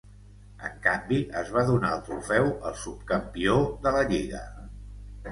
En 0.67 0.77
canvi, 0.85 1.17
es 1.41 1.51
va 1.57 1.61
donar 1.67 1.91
el 1.97 2.01
trofeu 2.07 2.49
al 2.69 2.73
subcampió 2.85 3.59
de 3.85 3.93
la 3.97 4.01
Lliga. 4.13 4.41